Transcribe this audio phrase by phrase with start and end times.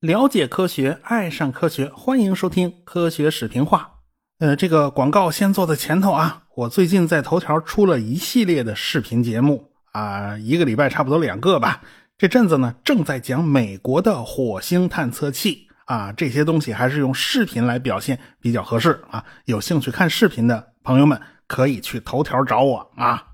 [0.00, 3.92] 了解科学，爱上科学，欢迎收听《科学视频化》。
[4.44, 6.44] 呃，这个广告先做在前头啊。
[6.56, 11.82] 我最近在头条出了一系列的视频节目啊，一个礼拜差不多两个吧。
[12.16, 19.24] 这阵子呢，正在讲美国的火星探测器啊，这些东西还是用视频来表现比较合适啊。
[19.44, 23.29] 有兴趣看视频的朋友们，可以去头条找我啊。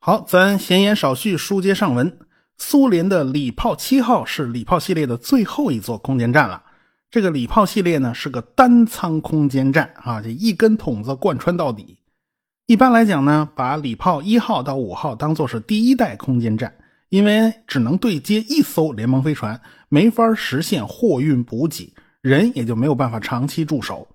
[0.00, 2.18] 好，咱闲言少叙，书接上文。
[2.56, 6.62] 苏联的礼炮七号是礼炮系列的最后一座空间站了。
[7.10, 11.98] 这个礼炮系列呢是个单舱空间站啊，这一根筒子贯穿到底。
[12.66, 16.72] 一般来讲呢，把礼炮一号到五号当做是第一代空间站，
[17.08, 24.06] 因为只能对接一艘联盟飞船，没法实现货运补给，人也就没有办法长期驻守。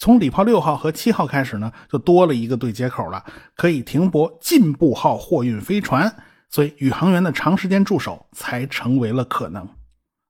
[0.00, 3.22] 从礼炮六号和七号开始呢，就多了一个对接口了，
[3.54, 6.10] 可以停泊进步号货运飞船。
[6.48, 9.68] 所以，宇航员的长时间驻守才成为了可能。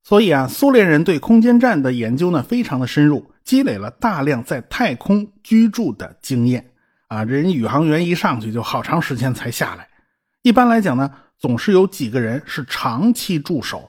[0.03, 6.73] 所以啊，苏联人对空间站的研究呢，非常的深入，积累了大量在太空居住的经验
[7.06, 7.23] 啊。
[7.23, 9.86] 人宇航员一上去就好长时间才下来。
[10.42, 11.08] 一般来讲呢，
[11.39, 13.89] 总是有几个人是长期驻守，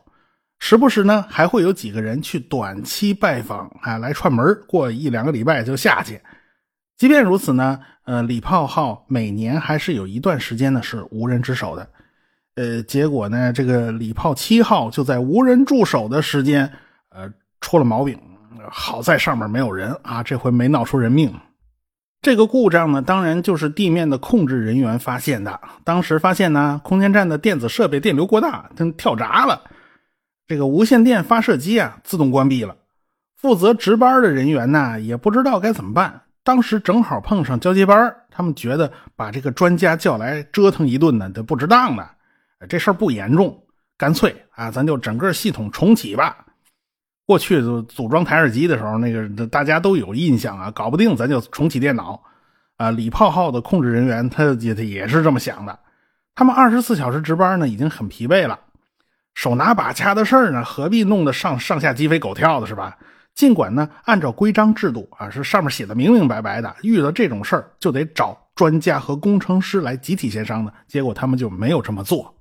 [0.64, 6.22] 时不时呢还会有几个人去短期拜访啊，来串门，过一两个礼拜就下去。
[6.96, 11.90] 即便如此呢，呃，礼炮号每年还是有一段时间呢是无人值守的。
[12.56, 16.72] 呃，结果呢，这个礼炮七号就在无人驻守的时间，
[17.10, 17.28] 呃，
[17.60, 18.18] 出了毛病。
[18.70, 21.34] 好在上面没有人啊，这回没闹出人命。
[22.22, 25.60] 这个故障呢，当然就是地面的控制人员发现的。
[25.84, 29.60] 当时发现呢，空间站的电子设备电流过大，它跳闸了。
[30.52, 32.76] 这个无线电发射机啊，自动关闭了。
[33.38, 36.24] 负责值班的人员呢，也不知道该怎么办。
[36.44, 42.06] 当时正好碰上交接班，他们觉得把这个专家叫来折腾一顿呢，这不值当的。
[42.68, 43.64] 这事儿不严重，
[43.98, 46.46] 干脆啊，咱就整个系统重启吧。
[47.26, 52.22] 过去组装台式机的时候，那个大家都有印象啊，搞不定咱就重启电脑。
[52.76, 55.80] 啊，礼炮号的控制人员他也他也是这么想的。
[56.36, 58.60] 他们二十四小时值班呢，已经很疲惫了，
[59.34, 62.98] 手拿把掐的事儿呢，何必弄得上上下鸡飞狗跳的，是吧？
[63.34, 72.36] 尽管呢，按照规章制度啊，是上面写的明明白白的，遇到这种事儿就得找专家和工程师来集体协商的，结果他们就没有这么做。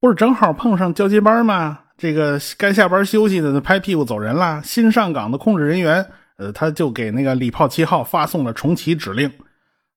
[0.00, 1.78] 不是正好碰上交接班吗？
[1.96, 4.60] 这个该下班休息的拍屁股走人啦。
[4.64, 6.04] 新上岗的控制人员，
[6.36, 9.30] 呃，他就给那个礼炮七号发送了重启指令。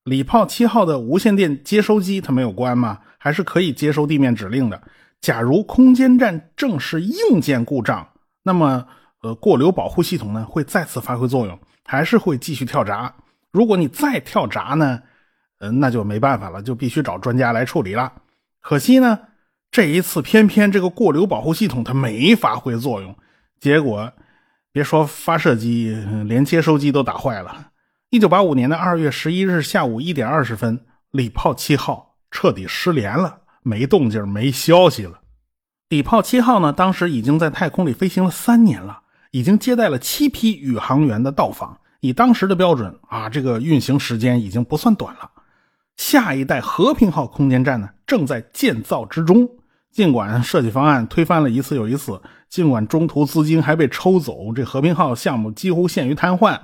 [0.04, 3.00] 礼炮七号的无线电接收机它没有关吗？
[3.18, 4.80] 还是可以接收地面指令的。
[5.20, 8.08] 假如空间站正是硬件故障，
[8.42, 8.86] 那么
[9.22, 13.14] 呃过流保护系统呢会再次发挥作用，还是会继续跳闸。
[13.50, 15.02] 如果你再跳闸呢，
[15.58, 18.12] 呃那就没办法了，就必须找专家来处理了。
[18.60, 19.18] 可惜呢。
[19.70, 23.14] 这一次偏偏这个过流保护系统它没发挥作用，
[23.60, 24.10] 结果
[24.72, 27.68] 别说发射机，连接收机都打坏了。
[28.08, 35.20] 一九八五年的二月十一日下午一点二十分，礼炮七号彻底失联了，没动静，没消息了。
[35.90, 39.00] 礼炮七号呢，当时已经在太空里飞行了三年了，
[39.32, 41.78] 已经接待了七批宇航员的到访。
[42.00, 45.30] 以当时的标准啊，这个运行时间已经不算短了。
[45.96, 49.46] 下一代和平号空间站呢，正在建造之中。
[49.90, 56.58] 尽管设计方案推翻了一次又一次，尽管中途资金还被抽走，这和平号项目几乎陷于瘫痪，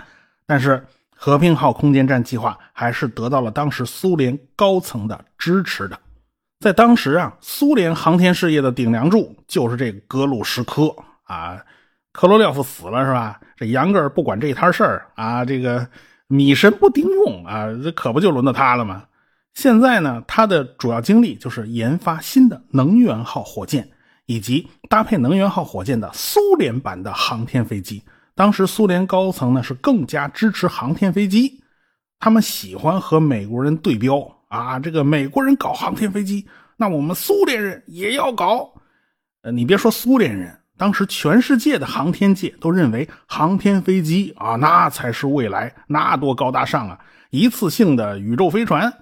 [0.47, 0.86] 但是
[1.16, 5.98] 和平号空间站计划还是得到了当时苏联高层的支持的。
[6.65, 11.63] 在当时啊，苏联航天事业的顶梁柱就是这个格鲁什科啊，
[12.11, 13.39] 科罗廖夫死了是吧？
[13.55, 15.87] 这杨格尔不管这一摊事儿啊，这个
[16.27, 19.05] 米神不顶用啊，这可不就轮到他了吗？
[19.53, 23.87] 现在呢，他的主要精力就是研发新的能源号火箭，
[24.25, 28.03] 以及搭配能源号火箭的苏联版的航天飞机。
[28.35, 31.63] 当时苏联高层呢是更加支持航天飞机，
[32.19, 34.19] 他们喜欢和美国人对标
[34.54, 34.78] 啊。
[34.78, 38.72] 这个美国人搞航天飞机，那我们苏联人也要搞。
[39.42, 46.98] 呃，你别说苏联人，当时全世界的航天界都认为航天飞机啊，那才是未来，那多高大上啊！
[47.30, 48.92] 一次性的宇宙飞船。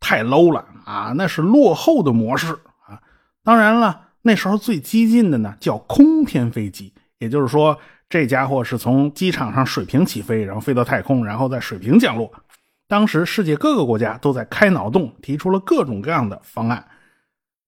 [0.00, 1.14] 太 low 了啊！
[1.16, 2.52] 那是落后的模式
[2.86, 3.00] 啊！
[3.42, 7.78] 当然了，那时候最激进的呢叫空天飞机，也就是说，
[8.10, 12.30] 这家伙是从机场上水平起飞，然后飞到太空，然后再水平降落。
[12.86, 16.86] 当时世界各个国家都在开脑洞，提出了各种各样的方案，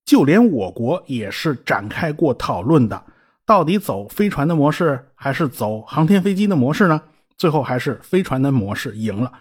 [0.05, 3.03] 就连我国也是展开过讨论的。
[3.45, 7.01] 到底走飞船的模式，还是走航天飞机的模式呢？
[7.37, 9.31] 最后还是飞船的模式赢了。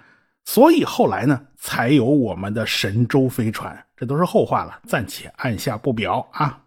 [0.44, 3.76] 所以后来呢，才有我们的神舟飞船。
[3.96, 6.61] 这都是后话了，暂且按下不表啊。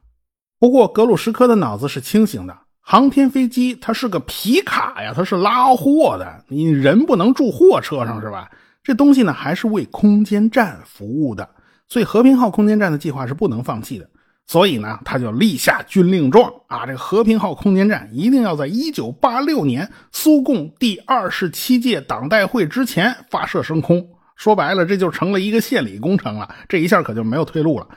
[0.60, 8.52] 不过格鲁什科的脑子是清醒的，航天飞机它是个皮卡呀，它是拉货的，你人不能住货车上是吧？
[8.84, 11.50] 这东西呢，还是为空间站服务的，
[11.88, 14.10] 所以和平号空间站的计划是不能放弃的。
[14.48, 24.10] 所以呢，他就立下军令状啊，这个和平号空间站一定要在一九八六年苏共第二十七届党代会之前发射升空。
[24.36, 26.56] 说白了，这就成了一个献礼工程了。
[26.68, 27.88] 这一下可就没有退路了。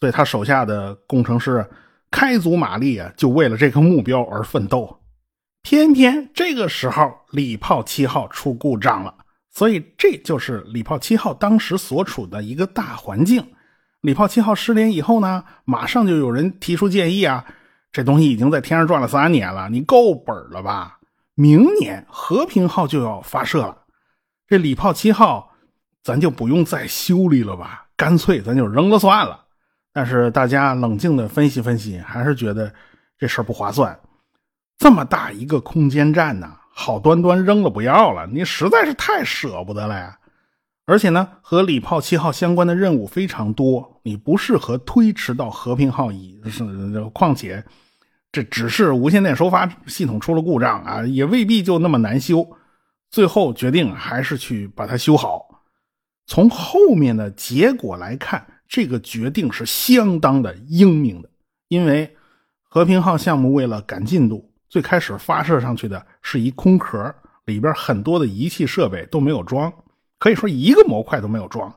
[0.00, 1.64] 所以他手下的工程师
[2.10, 4.98] 开足马力啊，就为了这个目标而奋斗。
[5.62, 9.14] 偏偏这个时候，礼炮七号出故障了。
[9.50, 13.44] 所以这就是礼炮七号当时所处的一个大环境。
[14.00, 17.44] 礼炮七号失联以后呢，马上就有人提出建议啊，
[17.92, 20.98] 这东西已经在天上转了三年了，你够本了吧？
[21.34, 23.76] 明年和平号就要发射了，
[24.46, 25.52] 这礼炮七号
[26.02, 27.86] 咱就不用再修理了吧？
[27.96, 29.44] 干脆咱就扔了算了。
[29.92, 32.72] 但是大家冷静的分析分析，还是觉得
[33.18, 33.98] 这事儿不划算。
[34.78, 40.18] 这么大一个空间站呢，好端端扔了不要了，你实在是太舍不得了呀。
[40.86, 46.64] 而且呢，和礼炮七号相关的任务非常多，你不适合推迟到和平号以是。
[47.12, 47.62] 况且，
[48.32, 52.48] 这只是无线电收发系统出了故障啊，也未必就那么难修。
[53.10, 55.62] 最后决定还是去把它修好。
[56.26, 61.28] 从后面的结果来看，这个决定是相当的英明的。
[61.68, 62.16] 因为
[62.62, 67.14] 和平号项目为了赶进度，最开始发射上去的是一空壳，
[67.44, 69.70] 里边很多的仪器设备都没有装。
[70.18, 71.74] 可以说一个模块都没有装，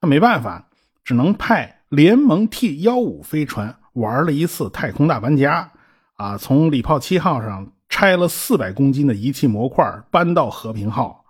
[0.00, 0.68] 那没办法，
[1.04, 5.70] 只能派联盟 T 幺五飞船玩了一次太空大搬家，
[6.14, 11.24] 啊，从礼炮七号上拆了四百公斤的仪器模块搬到和平号。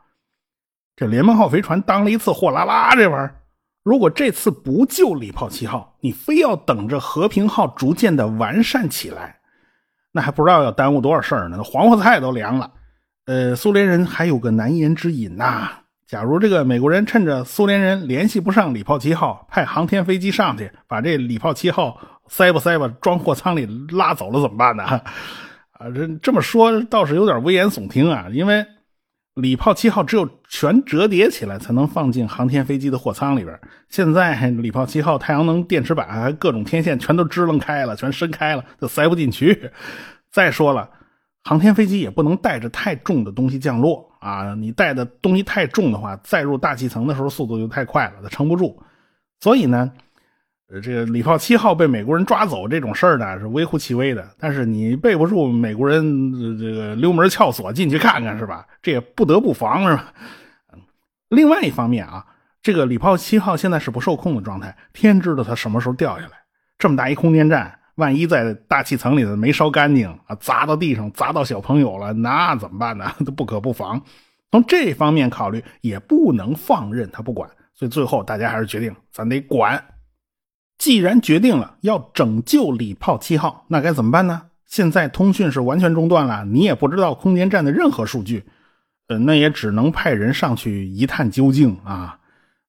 [0.96, 3.42] 这联盟号飞船当了一次货拉拉，这玩意儿，
[3.84, 9.37] 如果这次不救礼炮七号，你非要等着和平号逐渐的完善起来，
[10.12, 12.70] 那还不知道要耽误多少事儿呢，黄花菜都凉了。
[13.26, 15.70] 呃，苏联人还有个难言之隐呐。
[16.06, 24.84] 假如这个美国人趁着苏联人联系不上礼炮七号，派航天飞机上去把这礼炮七号塞吧塞吧装货舱里拉走了怎么办呢？
[25.78, 28.64] 啊，这这么说倒是有点危言耸听啊，因为
[29.40, 33.58] 礼炮七号只有全折叠起来才能放进航天飞机的货舱里边。
[33.88, 39.70] 现在礼炮七号太阳能电池板还各种天线全都支棱开了，全伸开了，就塞不进去。
[40.32, 40.90] 再说了，
[41.44, 44.04] 航天飞机也不能带着太重的东西降落。
[44.18, 48.82] 啊，你带的东西太重的话，再入大气层的时候速度就太快了，它撑不住。
[49.38, 49.92] 所以呢，
[50.82, 54.28] 这个礼炮七号被美国人抓走这种事儿呢，是微乎其微的。
[54.38, 58.66] 但是你背不住美国人这个溜门撬锁进去看看是吧？
[58.82, 60.12] 这也不得不防是吧？
[61.30, 62.24] 另外一方面啊，
[62.62, 66.32] 这个礼炮七号现在是不受控的状态，天知道它什么时候掉下来。
[66.78, 67.74] 这么大一空间站。
[67.96, 73.10] 万一在大气层里头没烧干净啊，砸到地上，砸到小朋友了，那怎么办呢？
[73.26, 74.00] 都不可不防。
[74.52, 77.50] 从这方面考虑，也不能放任他不管。
[77.74, 79.82] 所以最后大家还是决定，咱得管。
[80.78, 84.42] 既然决定了要拯救礼炮七号，那该怎么办呢？
[84.64, 88.44] 现在通讯是完全中断了，你也不知道空间站的任何数据，
[89.08, 92.18] 呃，那也只能派人上去一探究竟啊。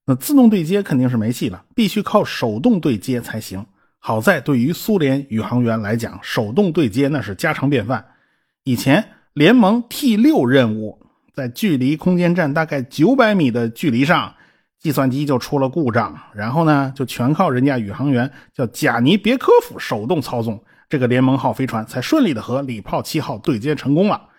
[0.06, 3.64] 那自动对接肯定是没戏了，必须靠手动对接才行。
[4.00, 8.04] 好在，对于苏联宇航员来讲，手动对接那是家常便饭。
[8.64, 11.00] 以前联盟 T 六任务
[11.34, 14.34] 在距离空间站大概九百米的距离上，
[14.80, 24.30] 计算机就出了故障，然后呢，就全靠人家宇航员叫贾尼别科夫手动操纵这个联盟号飞船，才顺利的和礼炮七号对接成功了。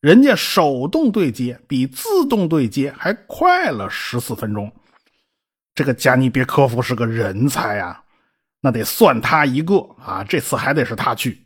[0.00, 4.72] 人家手动对接比自动对接还快了十四分钟。
[5.74, 8.02] 这个贾尼别科夫是个人才啊！
[8.62, 10.24] 那得算他一个啊！
[10.26, 11.42] 这次还得是他去。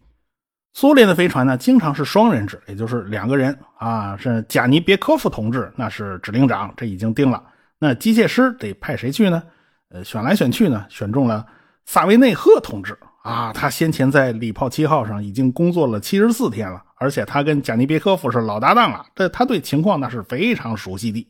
[0.72, 4.16] 苏联的飞船呢，经常是双人制，也就是两个人啊。
[4.16, 7.42] 是贾尼别科夫同志，那是指令长，这已经定了。
[7.80, 9.42] 那机械师得派谁去呢？
[9.90, 11.46] 呃，选来选去呢，选中了
[11.84, 13.52] 萨维内赫同志啊。
[13.52, 21.28] 他先前在礼炮七号上已经工作了七十四天了，而且他跟贾尼别科夫是老搭档了，这他对情况那是非常熟悉的。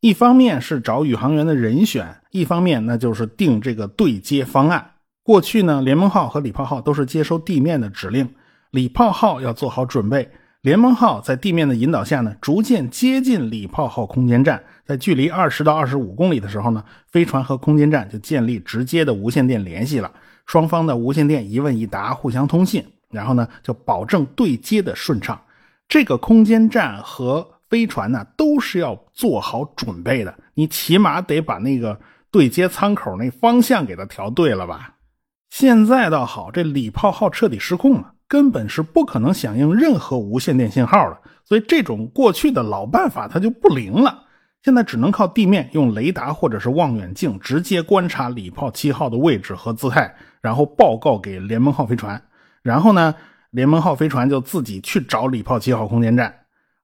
[0.00, 4.92] 一方面是找宇航员的人选，一方面那就是定这个对接方案。
[5.22, 8.34] 过去呢，联盟号和礼炮号都是接收地面的指令，
[8.70, 10.30] 礼炮号要做好准备，
[10.62, 20.12] 联盟号在地面的引导下呢，逐渐接近礼炮号空间站，在距离二十到二十五公里的时候呢，飞船和空间站就建立直接的无线电联系了，
[20.44, 25.40] 双方的无线电一问一答，互相通信，然后呢，就保证对接的顺畅。
[25.88, 30.34] 这个空间站和飞船呢，都是要做好准备的。
[30.52, 31.98] 你起码得把那个
[32.30, 34.96] 对接舱口那方向给它调对了吧？
[35.48, 41.18] 现在倒好，这礼炮号彻底失控了，根本是不可能响应任何无线电信号的。
[41.44, 44.22] 所以这种过去的老办法它就不灵了。
[44.62, 52.22] 现在只能靠地面用雷达或者是望远镜直接观察礼炮七号的位置和姿态，然后报告给联盟号飞船。
[52.62, 53.12] 然后呢，
[53.50, 56.32] 联盟号飞船就自己去找礼炮七号空间站。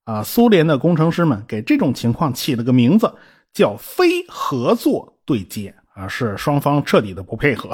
[0.03, 3.15] 啊，苏联的工程师们给这种情况起了个名字，
[3.53, 5.73] 叫非合作对接。
[5.95, 7.71] 啊，是双方彻底的不配合。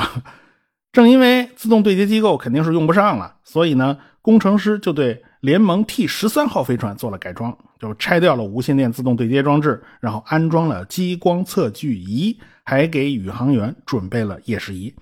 [0.92, 14.94] 正因为自动对接机构肯定是用不上了，所以呢，工程师就对联盟 T 十三号飞船做了改装，就拆掉了无线电自动对接装置，然后安装了激光测距仪，还给宇航员准备了夜视仪。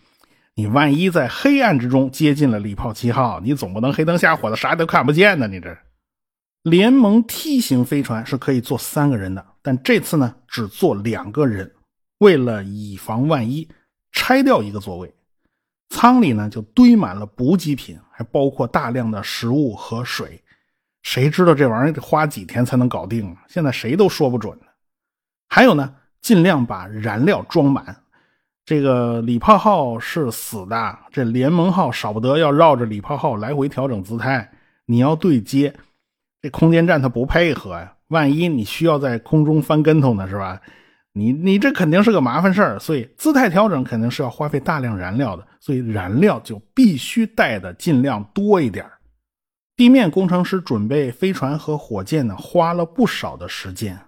[0.54, 5.48] 你万一在黑暗之中接近了礼炮七号，你总不能黑灯瞎火的啥都看不见呢？
[5.48, 5.76] 你这
[6.62, 11.72] 联盟 T 型飞船是可以坐三个人的，但这次呢，只坐两个人，
[12.18, 13.66] 为了以防万一，
[14.12, 15.12] 拆掉一个座位。
[15.90, 20.42] 舱里呢就堆满了补给品，还包括大量的食物和水。
[21.02, 23.44] 谁知道这玩意儿得花几天才能搞定啊？
[23.48, 24.66] 现在谁都说不准呢。
[25.48, 28.04] 还有呢，尽量把燃料装满。
[28.64, 34.52] 这个礼炮号是死的，这联盟号少不得要绕着礼炮号来回调整姿态。
[34.86, 35.74] 你要对接，
[36.40, 37.94] 这空间站它不配合呀。
[38.08, 40.60] 万一你需要在空中翻跟头呢，是吧？
[41.12, 48.86] 你你这肯定是个麻烦事儿，所以姿态调整肯定是要花费大量燃料的，所以燃料就必须带的尽量多一点
[49.76, 53.98] 地面工程师准备飞船和火箭呢，花了不少的时间。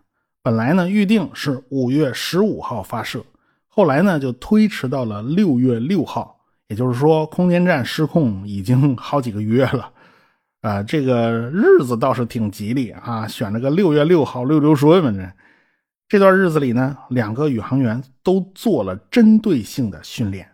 [0.43, 3.25] 本来呢预定是五月十五号发射，
[3.67, 9.91] 后来呢就推迟到了六月六号，也就是说空间站失控已经好几个月了。
[10.61, 15.29] 啊，这个日子倒是挺吉利啊，选了个六月六号，六六顺嘛这。
[16.13, 20.47] 这段日子里呢，两个宇航员都做了针对性的训练。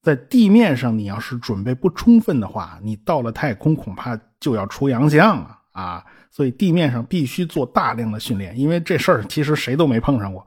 [0.00, 6.02] 在地面上，你要是准备不充分的话，你到了太空恐怕就要出洋相了啊！
[6.30, 10.46] 所以地面上必须做大量的训练，因为这事儿其实谁都没碰上过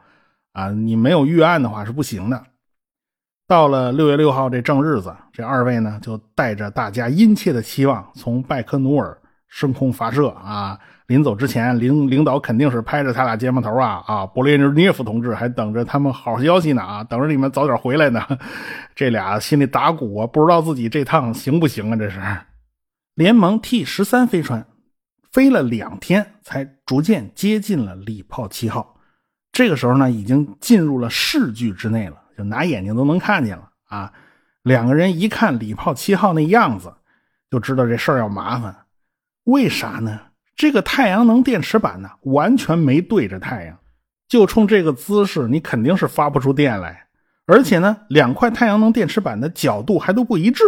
[0.53, 0.71] 啊！
[0.71, 2.43] 你没有预案的话是不行的。
[3.47, 9.15] 到了六月六号这正日子，这二位呢就带着大家殷切的期望，从拜科努尔
[9.47, 10.79] 升空发射啊！
[11.07, 14.27] 临走之前，领领导肯定是拍着他俩肩膀头啊啊！
[14.27, 18.21] 勃列日涅夫同志还等着他们好消息呢啊，等着你们早点回来呢。
[18.93, 21.95] 这俩心里打鼓啊，不知道自己这趟行不行啊？
[21.95, 22.21] 这是
[23.15, 24.67] 联盟 T 十三飞船
[25.31, 28.97] 飞了两天，才逐渐接近了礼炮七号。
[29.53, 34.11] 这个时候呢，已经进入了视距之内了，就拿眼睛都能看见了啊！
[34.61, 36.93] 两个人一看礼炮七号那样子，
[37.49, 38.75] 就知道这事儿要麻烦。
[39.45, 40.19] 为啥呢？
[40.57, 43.77] 这个太阳能电池板呢，完全没对着太阳，
[44.27, 47.07] 就冲这个姿势，你肯定是发不出电来。
[47.45, 50.63] 而且呢，两块太阳能电池板的角度还都不一致，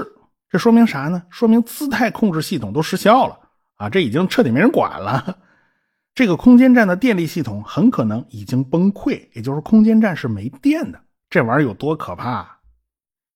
[0.49, 1.23] 这说明啥呢？
[1.31, 3.37] 说明姿态控制系统都失效了
[3.77, 3.89] 啊！
[3.89, 5.39] 这已经彻底没人管了。
[6.15, 11.01] 这个空间站的电力系统很可能已经崩溃，也就是空间站是没电的。
[11.29, 12.59] 这玩意儿有多可怕？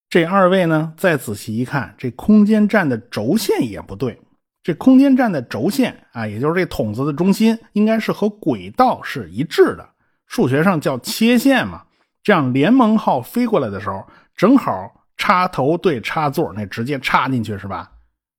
[0.07, 4.22] 这二位呢，再仔细一看，这空间站的轴线也不对。
[4.63, 9.86] 这空间站的轴线啊，也就是这筒子的中心，应该是和轨道是一致的，
[10.25, 11.84] 数学上叫切线嘛。
[12.24, 17.91] 这样联盟号飞过来的时候，正好插头对插座，那直接插进去是吧？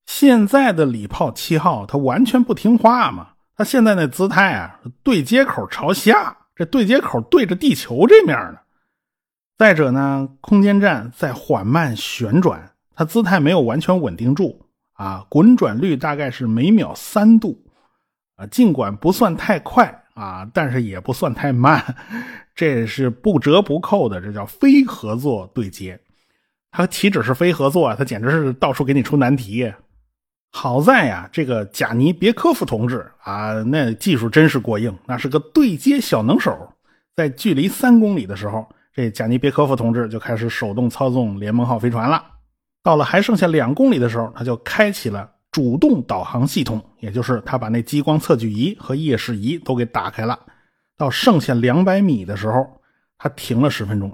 [0.06, 8.60] 现在的礼炮七号它完全不听话嘛，它现在那姿态啊，对接口朝下，这对接口对着地球这面呢。
[9.58, 14.63] 再者呢，空间站在缓慢旋转，它姿态没有完全稳定住。
[14.94, 17.62] 啊，滚转率大概是每秒三度，
[18.36, 21.82] 啊，尽管不算太快啊，但是也不算太慢，
[22.54, 26.00] 这是不折不扣的，这叫非合作对接。
[26.70, 29.72] 它岂止是非合作啊，它简直是到处给你出难题。
[30.50, 36.72] 好在呀，这个贾尼别科夫同志啊，那技术真是过硬，那是个对接小能手。
[37.16, 42.24] 在距离三公里的时候，这贾尼别科夫同志就开始手动操纵联盟号飞船了。
[42.84, 50.38] 到了还剩下两公里的时候，他就开启了主动导航系统，也就是他把那激光测距仪和夜视仪都给打开了。
[50.98, 52.66] 到剩下两百米的时候，
[53.16, 54.12] 他停了十分钟，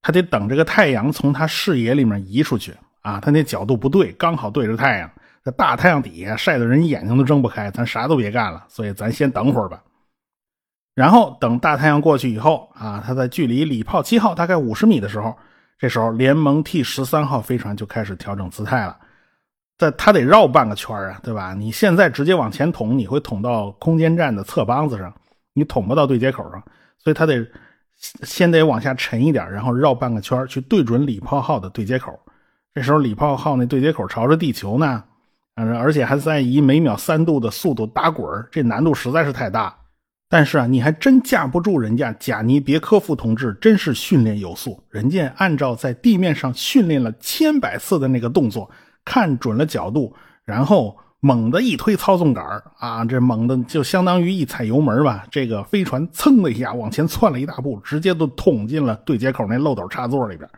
[0.00, 5.10] 他得等这个太阳从他视野里面移出去啊，他那角度不对，刚好对着太阳，
[5.42, 9.82] 在大太阳底下晒得人眼睛都睁不开，咱啥都别干了，所以咱先等会儿吧。
[10.94, 15.36] 然后等大太阳过去以后啊，他在距离礼炮七号大概五十米的时候。
[15.82, 18.96] 这时候，联盟 T 十三号飞船就开始调整姿态了。
[19.76, 21.54] 在它得绕半个圈啊，对吧？
[21.54, 25.12] 你现在直接往前捅，你会捅到空间站的侧帮子上，
[25.52, 26.62] 你捅不到对接口上，
[26.98, 27.44] 所以它得
[28.22, 32.16] 先得往下沉一点，然后绕半个圈去对准礼炮号的对接口。
[32.72, 35.02] 这时候礼炮号那对接口朝着地球呢，
[35.56, 39.76] 而且还在以每秒三度的速度打滚这难度实在是太大。
[40.32, 44.82] 但是啊，你还真架不住人家贾尼别科夫同志，真是训练有素。
[44.88, 48.70] 人家按照在地面上训练了千百次的那个动作，
[49.04, 52.42] 看准了角度，然后猛地一推操纵杆
[52.78, 55.26] 啊，这猛的就相当于一踩油门吧。
[55.30, 60.48] 这个飞船噌的一下往前窜了一大步，直接都捅进了对接口那漏斗插座里边。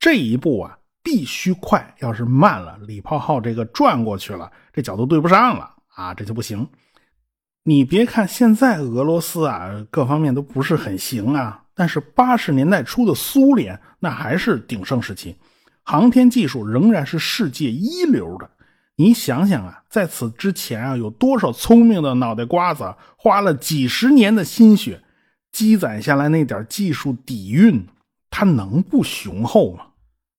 [0.00, 6.66] 这一步啊，必须快，要是慢了，礼炮号这个转过去了，这角度对不上了啊，这就不行。
[7.68, 15.36] 你别看现在俄罗斯啊，各方面都不是很行啊，但是八十年代初的苏联那还是鼎盛时期，
[15.82, 18.48] 航天技术仍然是世界一流的。
[18.96, 25.02] 你想想啊，在此之前啊，有多少聪明的脑袋瓜子花了几十年的心血
[25.52, 27.86] 积攒下来那点技术底蕴，
[28.30, 29.88] 它能不雄厚吗？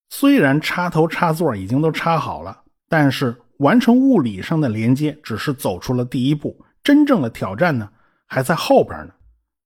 [0.10, 6.60] 虽然插头插座已经都插好了，但是完成物理上的连接只是走出了第一步。
[6.90, 7.88] 真正的挑战呢，
[8.26, 9.14] 还在后边呢。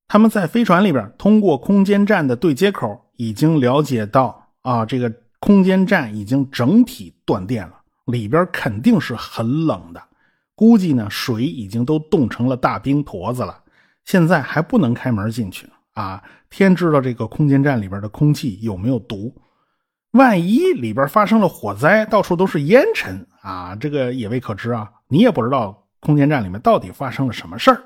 [0.09, 7.75] 他们在飞船里边，通过空间站的对接口，已经了解到啊，这个空间站已经整体断电了，
[8.07, 10.03] 里边肯定是很冷的，
[10.53, 13.57] 估计呢，水已经都冻成了大冰坨子了。
[14.03, 19.33] 现在还不能开门进去啊，天知道这个空间站里边的空气有没有毒，
[20.11, 25.79] 万一里边发生了火灾，到处都是烟尘啊，这个也未可知啊，你也不知道。
[26.03, 27.81] 空间站里面到底发生了什么事儿？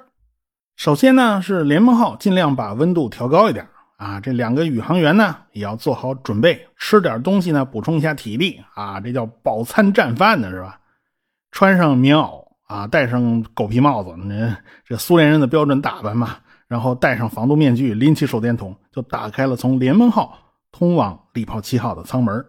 [0.75, 4.19] 首先呢，是联盟号尽量把温度调高一点啊。
[4.19, 9.00] 这两个宇航员呢，也要做好准备，吃点东西呢，补充一下体力啊。
[9.00, 10.79] 这叫饱餐战饭呢，是吧？
[11.51, 16.38] 穿上棉袄啊，戴上狗皮帽子，那这苏联人的标准打扮嘛。
[16.67, 20.38] 然后戴上防毒面具，拎起手电筒，就打开了从联盟号
[20.71, 22.45] 通往礼炮七号的舱门。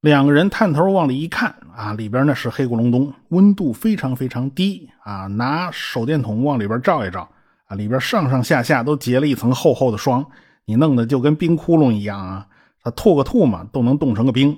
[0.00, 5.26] 两个人探头往里一看，啊，里边呢是黑咕隆咚，温度非常非常低啊！
[5.26, 7.28] 拿手电筒往里边照一照，
[7.66, 10.24] 啊，里边上上下下都结了一层厚厚的霜，
[10.64, 12.46] 你弄得就跟冰窟窿一样啊！
[12.82, 14.56] 他吐个吐嘛，都能冻成个冰。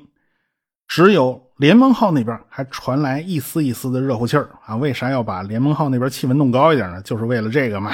[0.86, 4.76] 只有联盟号那边还传来一丝一丝的热乎气儿啊！
[4.76, 7.02] 为啥要把联盟号那边气温弄高一点呢？
[7.02, 7.90] 就是为了这个嘛！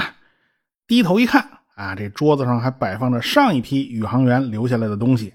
[0.87, 5.33] 低头一看，啊，这桌子上还摆放着上一批宇航员留下来的东西。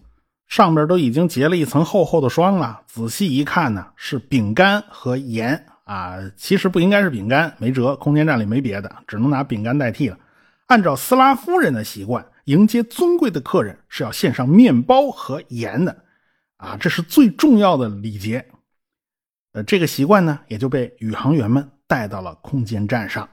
[0.47, 6.17] 上面都已经结了一层厚厚的霜了，仔细一看呢，是饼干和盐啊。
[6.37, 10.17] 其实不应该是饼干，没辙，空间站里没别的，只能拿饼干代替了。
[10.67, 16.03] 按照斯拉夫人的习惯，迎接尊贵的客人是要献上面包和盐的
[16.57, 18.45] 啊，这是最重要的礼节。
[19.53, 23.27] 呃，这个习惯呢，也就被宇航员们带到了空间站上。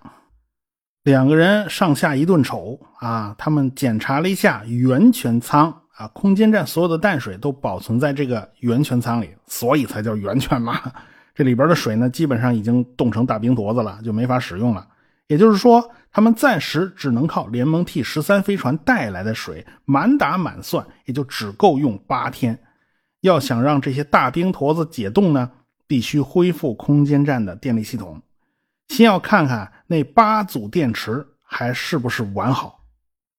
[1.02, 5.79] 两个人上下一顿瞅啊，他们检查了一下圆泉舱。
[6.00, 10.80] 啊，空间站所有的淡水都保存在这个源泉舱里，所以才叫源泉嘛。
[11.34, 14.88] 这里边的水呢，基本上已经冻成大冰坨子了，就没法使用了。
[15.26, 22.58] 也就是说，他们暂时只能靠联盟 T 十三飞船带来的水，满打满算也就只够用八天。
[23.20, 25.50] 要想让这些大冰坨子解冻呢，
[25.86, 28.22] 必须恢复空间站的电力系统，
[28.88, 32.79] 先要看看那八组电池还是不是完好。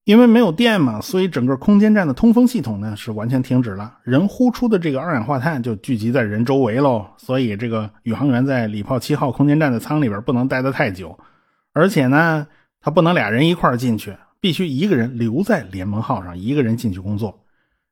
[0.03, 7.05] 因为没有电嘛，所以整个空间站的通风系统呢是完全停止了，人呼出的这个二氧化碳就聚集在人周围喽。
[7.17, 11.17] 所以这个宇航员在礼炮七号空间站的舱里边不能待得太久，
[11.73, 12.47] 而且呢，
[12.79, 17.45] 他不能俩人一块进去，必须一个人留在联盟号上，一个人进去工作。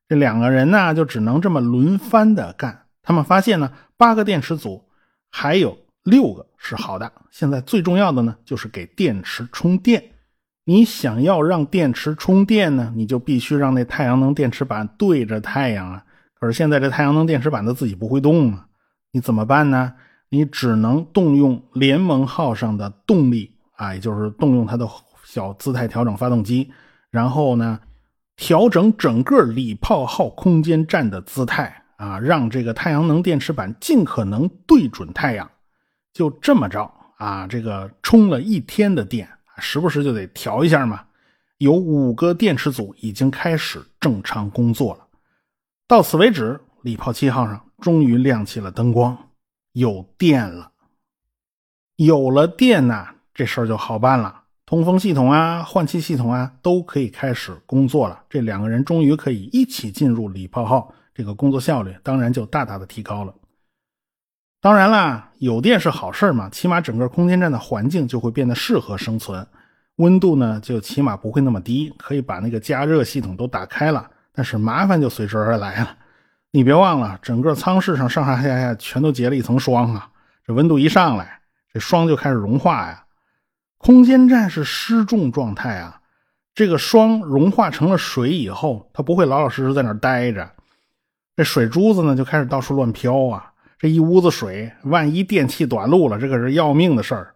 [0.08, 2.86] 这两个人呢就只能这么轮番的干。
[3.02, 4.82] 他们发现呢，八个电池组
[5.30, 10.02] 还有六个是好的，现在最重要的呢就是给电池充电。
[10.64, 16.04] 你想要让电池充电呢，你就必须让那太阳能电池板对着太阳啊。
[16.38, 18.66] 可是现在这太阳能电池板它自己不会动啊，
[19.12, 19.94] 你怎么办呢？
[20.28, 24.88] 你只能动用联盟号上的动力啊，也就是动用它的
[25.24, 26.70] 小姿态调整发动机，
[27.10, 27.80] 然后呢，
[28.36, 35.50] 调整整个礼炮号空间站的姿态啊，让这个太阳能电池板尽可能对准太阳。
[36.12, 39.28] 就这么着啊，这个充了一天的电。
[39.60, 41.04] 时不时就得调一下嘛。
[41.58, 45.06] 有五个电池组已经开始正常工作了。
[45.86, 49.16] 到此为止，礼炮七号上终于亮起了灯光，
[49.72, 50.72] 有电了。
[51.96, 54.44] 有了电呐，这事儿就好办了。
[54.64, 58.24] 通风系统啊，换气系统啊，都可以开始工作了。
[58.30, 63.34] 这两个人终于可以一起进入礼炮号，这个工作效率当然就大大的提高了。
[64.62, 69.46] 当然啦，有电是好事嘛，起码整个空间站的环境就会变得适合生存，
[69.96, 74.10] 温度呢就起码不会那么低，可以把那个加热系统都打开了。
[74.32, 75.96] 但是麻烦就随之而来了，
[76.50, 80.10] 你别忘了，整个舱室上上上下下全都结了一层霜啊，
[80.46, 81.40] 这温度一上来，
[81.72, 83.04] 这霜就开始融化呀。
[83.78, 86.02] 空间站是失重状态啊，
[86.54, 90.50] 这个霜融化成了水以后，它不会老老实实在那儿待着，
[91.34, 93.49] 这水珠子呢就开始到处乱飘啊。
[93.80, 97.34] 这一屋子水，万一电器短路了，这可是要命的事儿。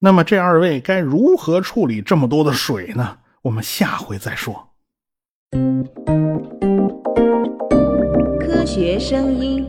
[0.00, 3.16] 那么这二位该如何处理这么多的水呢？
[3.40, 4.72] 我们下回再说。
[8.38, 9.66] 科学声音。